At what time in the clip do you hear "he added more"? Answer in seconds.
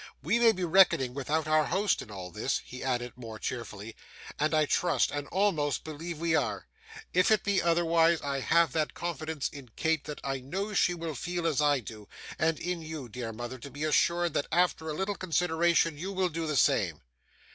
2.65-3.37